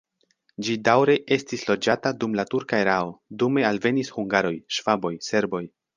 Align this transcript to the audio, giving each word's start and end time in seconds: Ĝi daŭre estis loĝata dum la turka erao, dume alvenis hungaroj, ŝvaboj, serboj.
Ĝi 0.67 0.77
daŭre 0.87 1.17
estis 1.35 1.65
loĝata 1.71 2.13
dum 2.23 2.33
la 2.39 2.45
turka 2.53 2.79
erao, 2.85 3.11
dume 3.45 3.67
alvenis 3.73 4.11
hungaroj, 4.17 4.55
ŝvaboj, 4.79 5.13
serboj. 5.29 5.63